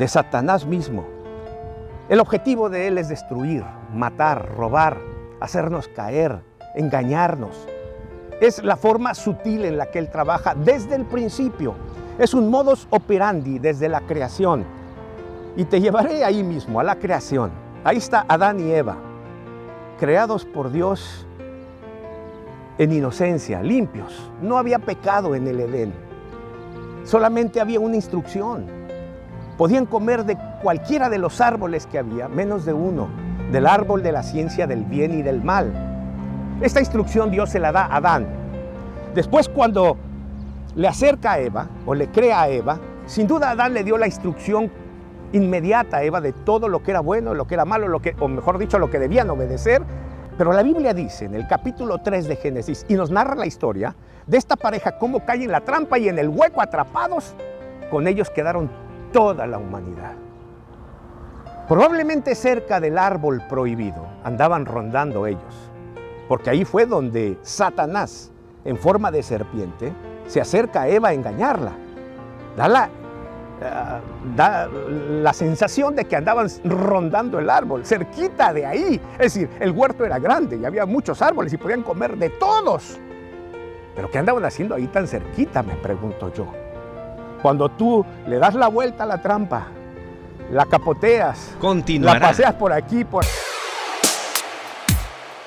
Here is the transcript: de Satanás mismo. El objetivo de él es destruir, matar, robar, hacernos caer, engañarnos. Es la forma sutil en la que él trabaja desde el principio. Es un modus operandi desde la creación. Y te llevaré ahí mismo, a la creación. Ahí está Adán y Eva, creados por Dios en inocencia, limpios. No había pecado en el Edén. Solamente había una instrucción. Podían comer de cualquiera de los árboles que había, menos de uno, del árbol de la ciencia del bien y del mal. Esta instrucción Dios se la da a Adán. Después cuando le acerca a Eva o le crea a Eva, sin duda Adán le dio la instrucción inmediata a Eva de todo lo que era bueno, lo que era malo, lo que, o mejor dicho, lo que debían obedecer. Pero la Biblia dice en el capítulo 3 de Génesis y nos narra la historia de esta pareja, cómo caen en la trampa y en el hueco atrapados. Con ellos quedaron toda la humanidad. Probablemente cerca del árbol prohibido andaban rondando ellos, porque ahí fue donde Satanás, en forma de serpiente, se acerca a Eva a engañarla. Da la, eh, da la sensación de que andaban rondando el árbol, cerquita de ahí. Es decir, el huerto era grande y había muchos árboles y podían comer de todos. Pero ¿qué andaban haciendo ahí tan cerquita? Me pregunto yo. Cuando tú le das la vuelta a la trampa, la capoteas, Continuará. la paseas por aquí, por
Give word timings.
de 0.00 0.08
Satanás 0.08 0.64
mismo. 0.64 1.04
El 2.08 2.20
objetivo 2.20 2.70
de 2.70 2.88
él 2.88 2.96
es 2.96 3.10
destruir, 3.10 3.62
matar, 3.92 4.48
robar, 4.56 4.96
hacernos 5.40 5.88
caer, 5.88 6.40
engañarnos. 6.74 7.68
Es 8.40 8.64
la 8.64 8.76
forma 8.76 9.14
sutil 9.14 9.66
en 9.66 9.76
la 9.76 9.90
que 9.90 9.98
él 9.98 10.08
trabaja 10.08 10.54
desde 10.54 10.94
el 10.94 11.04
principio. 11.04 11.74
Es 12.18 12.32
un 12.32 12.48
modus 12.48 12.88
operandi 12.88 13.58
desde 13.58 13.90
la 13.90 14.00
creación. 14.00 14.64
Y 15.54 15.64
te 15.64 15.82
llevaré 15.82 16.24
ahí 16.24 16.42
mismo, 16.42 16.80
a 16.80 16.84
la 16.84 16.96
creación. 16.96 17.50
Ahí 17.84 17.98
está 17.98 18.24
Adán 18.26 18.58
y 18.58 18.72
Eva, 18.72 18.96
creados 19.98 20.46
por 20.46 20.72
Dios 20.72 21.26
en 22.78 22.90
inocencia, 22.90 23.62
limpios. 23.62 24.30
No 24.40 24.56
había 24.56 24.78
pecado 24.78 25.34
en 25.34 25.46
el 25.46 25.60
Edén. 25.60 25.92
Solamente 27.04 27.60
había 27.60 27.80
una 27.80 27.96
instrucción. 27.96 28.79
Podían 29.60 29.84
comer 29.84 30.24
de 30.24 30.38
cualquiera 30.62 31.10
de 31.10 31.18
los 31.18 31.38
árboles 31.42 31.86
que 31.86 31.98
había, 31.98 32.28
menos 32.28 32.64
de 32.64 32.72
uno, 32.72 33.10
del 33.52 33.66
árbol 33.66 34.02
de 34.02 34.10
la 34.10 34.22
ciencia 34.22 34.66
del 34.66 34.84
bien 34.84 35.12
y 35.12 35.20
del 35.20 35.44
mal. 35.44 35.70
Esta 36.62 36.80
instrucción 36.80 37.30
Dios 37.30 37.50
se 37.50 37.60
la 37.60 37.70
da 37.70 37.82
a 37.84 37.96
Adán. 37.96 38.26
Después 39.14 39.50
cuando 39.50 39.98
le 40.74 40.88
acerca 40.88 41.32
a 41.32 41.40
Eva 41.40 41.68
o 41.84 41.94
le 41.94 42.08
crea 42.08 42.40
a 42.40 42.48
Eva, 42.48 42.80
sin 43.04 43.26
duda 43.26 43.50
Adán 43.50 43.74
le 43.74 43.84
dio 43.84 43.98
la 43.98 44.06
instrucción 44.06 44.72
inmediata 45.34 45.98
a 45.98 46.04
Eva 46.04 46.22
de 46.22 46.32
todo 46.32 46.66
lo 46.66 46.82
que 46.82 46.92
era 46.92 47.00
bueno, 47.00 47.34
lo 47.34 47.46
que 47.46 47.52
era 47.52 47.66
malo, 47.66 47.86
lo 47.86 48.00
que, 48.00 48.16
o 48.18 48.28
mejor 48.28 48.56
dicho, 48.56 48.78
lo 48.78 48.88
que 48.88 48.98
debían 48.98 49.28
obedecer. 49.28 49.82
Pero 50.38 50.54
la 50.54 50.62
Biblia 50.62 50.94
dice 50.94 51.26
en 51.26 51.34
el 51.34 51.46
capítulo 51.46 51.98
3 51.98 52.28
de 52.28 52.36
Génesis 52.36 52.86
y 52.88 52.94
nos 52.94 53.10
narra 53.10 53.34
la 53.34 53.44
historia 53.44 53.94
de 54.26 54.38
esta 54.38 54.56
pareja, 54.56 54.96
cómo 54.96 55.26
caen 55.26 55.42
en 55.42 55.52
la 55.52 55.60
trampa 55.60 55.98
y 55.98 56.08
en 56.08 56.18
el 56.18 56.30
hueco 56.30 56.62
atrapados. 56.62 57.34
Con 57.90 58.08
ellos 58.08 58.30
quedaron 58.30 58.88
toda 59.12 59.46
la 59.46 59.58
humanidad. 59.58 60.14
Probablemente 61.68 62.34
cerca 62.34 62.80
del 62.80 62.98
árbol 62.98 63.42
prohibido 63.48 64.04
andaban 64.24 64.66
rondando 64.66 65.26
ellos, 65.26 65.70
porque 66.28 66.50
ahí 66.50 66.64
fue 66.64 66.84
donde 66.84 67.38
Satanás, 67.42 68.32
en 68.64 68.76
forma 68.76 69.10
de 69.10 69.22
serpiente, 69.22 69.92
se 70.26 70.40
acerca 70.40 70.82
a 70.82 70.88
Eva 70.88 71.10
a 71.10 71.12
engañarla. 71.12 71.72
Da 72.56 72.66
la, 72.66 72.86
eh, 72.86 74.00
da 74.36 74.68
la 74.68 75.32
sensación 75.32 75.94
de 75.94 76.06
que 76.06 76.16
andaban 76.16 76.48
rondando 76.64 77.38
el 77.38 77.48
árbol, 77.48 77.86
cerquita 77.86 78.52
de 78.52 78.66
ahí. 78.66 79.00
Es 79.12 79.34
decir, 79.34 79.50
el 79.60 79.70
huerto 79.70 80.04
era 80.04 80.18
grande 80.18 80.56
y 80.56 80.64
había 80.64 80.86
muchos 80.86 81.22
árboles 81.22 81.52
y 81.52 81.56
podían 81.56 81.82
comer 81.82 82.16
de 82.16 82.30
todos. 82.30 82.98
Pero 83.94 84.10
¿qué 84.10 84.18
andaban 84.18 84.44
haciendo 84.44 84.74
ahí 84.74 84.88
tan 84.88 85.06
cerquita? 85.06 85.62
Me 85.62 85.74
pregunto 85.74 86.32
yo. 86.32 86.46
Cuando 87.42 87.68
tú 87.68 88.04
le 88.26 88.38
das 88.38 88.54
la 88.54 88.68
vuelta 88.68 89.04
a 89.04 89.06
la 89.06 89.22
trampa, 89.22 89.66
la 90.50 90.66
capoteas, 90.66 91.54
Continuará. 91.60 92.18
la 92.20 92.26
paseas 92.28 92.54
por 92.54 92.72
aquí, 92.72 93.04
por 93.04 93.24